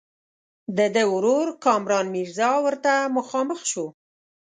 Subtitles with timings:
[0.77, 3.85] د ده ورور کامران میرزا ورته مخامخ شو.